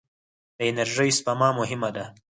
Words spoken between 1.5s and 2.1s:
مهمه ده.